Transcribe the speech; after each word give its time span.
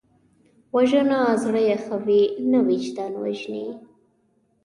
وژنه 0.75 1.19
زړه 1.43 1.61
یخوي 1.71 2.21
نه، 2.51 2.59
وجدان 2.67 3.13
وژني 3.23 3.67